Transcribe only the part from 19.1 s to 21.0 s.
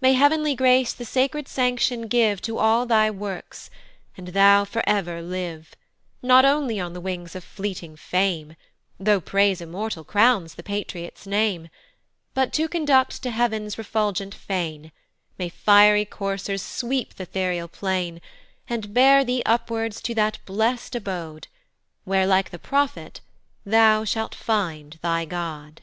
thee upwards to that blest